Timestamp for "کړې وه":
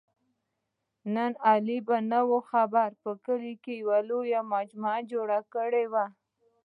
5.53-6.05